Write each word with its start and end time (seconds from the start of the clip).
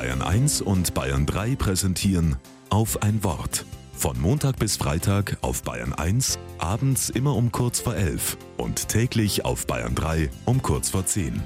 Bayern 0.00 0.22
1 0.22 0.62
und 0.62 0.94
Bayern 0.94 1.26
3 1.26 1.56
präsentieren 1.56 2.36
auf 2.70 3.02
ein 3.02 3.22
Wort. 3.22 3.66
Von 3.92 4.18
Montag 4.18 4.58
bis 4.58 4.78
Freitag 4.78 5.36
auf 5.42 5.62
Bayern 5.62 5.92
1, 5.92 6.38
abends 6.56 7.10
immer 7.10 7.36
um 7.36 7.52
kurz 7.52 7.80
vor 7.80 7.94
11 7.94 8.38
und 8.56 8.88
täglich 8.88 9.44
auf 9.44 9.66
Bayern 9.66 9.94
3 9.94 10.30
um 10.46 10.62
kurz 10.62 10.88
vor 10.88 11.04
10. 11.04 11.42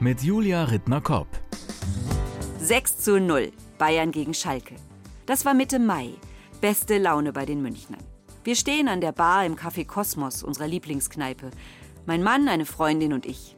Mit 0.00 0.20
Julia 0.22 0.64
Rittner-Kopp. 0.64 1.28
6 2.58 2.98
zu 2.98 3.20
0. 3.20 3.52
Bayern 3.78 4.10
gegen 4.10 4.34
Schalke. 4.34 4.74
Das 5.24 5.44
war 5.44 5.54
Mitte 5.54 5.78
Mai. 5.78 6.08
Beste 6.60 6.98
Laune 6.98 7.32
bei 7.32 7.46
den 7.46 7.62
Münchnern. 7.62 8.02
Wir 8.42 8.56
stehen 8.56 8.88
an 8.88 9.00
der 9.00 9.12
Bar 9.12 9.46
im 9.46 9.54
Café 9.54 9.86
Kosmos, 9.86 10.42
unserer 10.42 10.66
Lieblingskneipe. 10.66 11.52
Mein 12.06 12.24
Mann, 12.24 12.48
eine 12.48 12.66
Freundin 12.66 13.12
und 13.12 13.24
ich. 13.24 13.54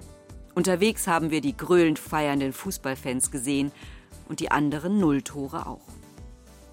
Unterwegs 0.54 1.06
haben 1.06 1.30
wir 1.30 1.40
die 1.40 1.56
gröhlend 1.56 1.98
feiernden 1.98 2.52
Fußballfans 2.52 3.30
gesehen 3.30 3.70
und 4.28 4.41
die 4.41 4.50
anderen 4.50 4.98
Nulltore 4.98 5.66
auch. 5.66 5.86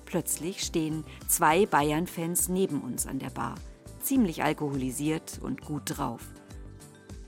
Plötzlich 0.05 0.61
stehen 0.63 1.03
zwei 1.27 1.65
Bayern-Fans 1.65 2.49
neben 2.49 2.81
uns 2.81 3.05
an 3.05 3.19
der 3.19 3.29
Bar, 3.29 3.55
ziemlich 4.01 4.43
alkoholisiert 4.43 5.39
und 5.41 5.61
gut 5.61 5.83
drauf. 5.85 6.21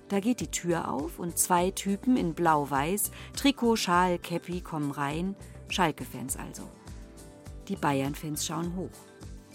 Da 0.08 0.20
geht 0.20 0.40
die 0.40 0.50
Tür 0.50 0.92
auf 0.92 1.20
und 1.20 1.38
zwei 1.38 1.70
Typen 1.72 2.18
in 2.18 2.34
blau-weiß, 2.34 3.12
Trikot, 3.36 3.76
Schal, 3.76 4.18
Käppi 4.18 4.62
kommen 4.62 4.92
rein, 4.92 5.36
Schalke-Fans 5.68 6.38
also. 6.38 6.64
Die 7.68 7.76
Bayern-Fans 7.76 8.44
schauen 8.44 8.76
hoch. 8.76 8.90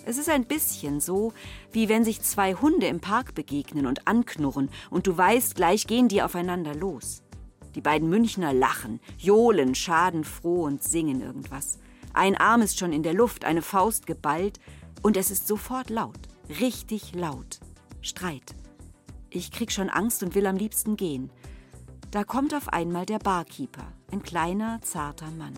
Es 0.06 0.18
ist 0.18 0.28
ein 0.28 0.44
bisschen 0.44 1.00
so, 1.00 1.32
wie 1.72 1.88
wenn 1.88 2.04
sich 2.04 2.20
zwei 2.20 2.54
Hunde 2.54 2.86
im 2.86 3.00
Park 3.00 3.34
begegnen 3.34 3.86
und 3.86 4.06
anknurren 4.06 4.68
und 4.90 5.06
du 5.06 5.16
weißt, 5.16 5.54
gleich 5.54 5.86
gehen 5.86 6.08
die 6.08 6.22
aufeinander 6.22 6.74
los. 6.74 7.22
Die 7.74 7.80
beiden 7.80 8.08
Münchner 8.08 8.52
lachen, 8.52 9.00
johlen 9.18 9.74
schadenfroh 9.74 10.64
und 10.64 10.82
singen 10.82 11.22
irgendwas. 11.22 11.78
Ein 12.12 12.36
Arm 12.36 12.62
ist 12.62 12.78
schon 12.78 12.92
in 12.92 13.02
der 13.02 13.14
Luft, 13.14 13.44
eine 13.44 13.62
Faust 13.62 14.06
geballt 14.06 14.60
und 15.02 15.16
es 15.16 15.30
ist 15.30 15.48
sofort 15.48 15.91
laut, 15.91 16.20
richtig 16.60 17.14
laut. 17.14 17.58
Streit. 18.02 18.55
Ich 19.30 19.50
krieg 19.50 19.72
schon 19.72 19.88
Angst 19.88 20.22
und 20.22 20.34
will 20.34 20.47
am 20.47 20.56
liebsten 20.56 20.97
gehen. 20.97 21.30
Da 22.10 22.22
kommt 22.22 22.55
auf 22.55 22.69
einmal 22.69 23.06
der 23.06 23.19
Barkeeper, 23.19 23.91
ein 24.12 24.22
kleiner, 24.22 24.80
zarter 24.82 25.30
Mann. 25.32 25.55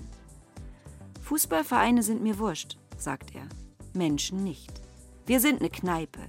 Fußballvereine 1.23 2.03
sind 2.03 2.23
mir 2.23 2.39
wurscht, 2.39 2.79
sagt 2.97 3.35
er. 3.35 3.47
Menschen 3.97 4.45
nicht. 4.45 4.81
Wir 5.27 5.41
sind 5.41 5.61
eine 5.61 5.71
Kneipe. 5.71 6.21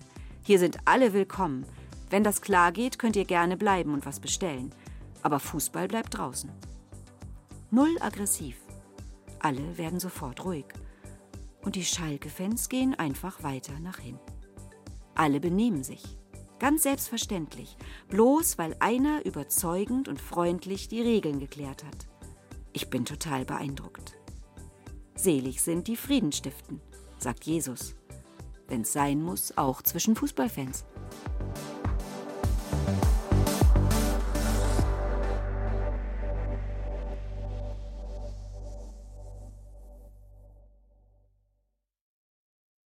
Hier 0.44 0.58
sind 0.58 0.80
alle 0.86 1.14
willkommen. 1.14 1.66
Wenn 2.10 2.24
das 2.24 2.42
klar 2.42 2.72
geht, 2.72 2.98
könnt 2.98 3.16
ihr 3.16 3.26
gerne 3.26 3.58
bleiben 3.58 3.94
und 3.94 4.06
was 4.06 4.20
bestellen. 4.20 4.74
Aber 5.22 5.40
Fußball 5.40 5.88
bleibt 5.88 6.18
draußen. 6.18 6.50
Null 7.70 7.96
aggressiv. 8.00 8.56
Alle 9.40 9.78
werden 9.78 10.00
sofort 10.00 10.44
ruhig. 10.46 10.66
Und 11.64 11.76
die 11.76 11.84
Schalke-Fans 11.84 12.70
gehen 12.70 12.96
einfach 12.96 13.44
weiter 13.44 13.78
nach 13.82 14.00
hinten. 14.00 14.22
Alle 15.16 15.40
benehmen 15.40 15.84
sich. 15.84 16.18
Ganz 16.60 16.84
selbstverständlich. 16.84 17.76
Bloß 18.08 18.58
weil 18.58 18.76
einer 18.80 19.26
überzeugend 19.26 20.08
und 20.08 20.22
freundlich 20.22 20.88
die 20.88 21.02
Regeln 21.02 21.40
geklärt 21.40 21.84
hat. 21.84 22.08
Ich 22.74 22.90
bin 22.90 23.06
total 23.06 23.46
beeindruckt. 23.46 24.18
Selig 25.16 25.62
sind 25.62 25.88
die 25.88 25.98
Frieden 25.98 26.32
stiften 26.32 26.82
sagt 27.20 27.46
Jesus. 27.46 27.96
Wenn's 28.68 28.92
sein 28.92 29.22
muss, 29.22 29.58
auch 29.58 29.82
zwischen 29.82 30.16
Fußballfans. 30.16 30.86